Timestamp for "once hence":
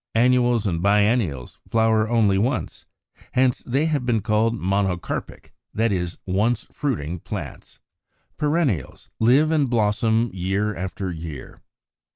2.39-3.61